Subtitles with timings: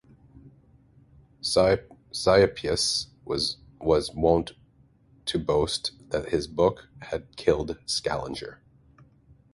[1.43, 3.57] Scioppius was
[4.15, 4.53] wont
[5.25, 8.59] to boast that his book had killed Scaliger.